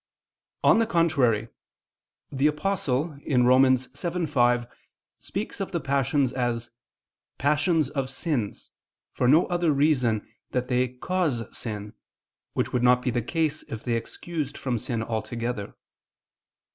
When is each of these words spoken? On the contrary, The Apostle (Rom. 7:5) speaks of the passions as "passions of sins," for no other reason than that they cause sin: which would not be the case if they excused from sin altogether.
On 0.63 0.79
the 0.79 0.87
contrary, 0.87 1.49
The 2.31 2.47
Apostle 2.47 3.19
(Rom. 3.29 3.63
7:5) 3.63 4.67
speaks 5.19 5.59
of 5.61 5.71
the 5.71 5.79
passions 5.79 6.33
as 6.33 6.71
"passions 7.37 7.91
of 7.91 8.09
sins," 8.09 8.71
for 9.11 9.27
no 9.27 9.45
other 9.45 9.71
reason 9.71 10.21
than 10.21 10.27
that 10.53 10.67
they 10.69 10.87
cause 10.87 11.43
sin: 11.55 11.93
which 12.53 12.73
would 12.73 12.81
not 12.81 13.03
be 13.03 13.11
the 13.11 13.21
case 13.21 13.61
if 13.67 13.83
they 13.83 13.93
excused 13.93 14.57
from 14.57 14.79
sin 14.79 15.03
altogether. 15.03 15.75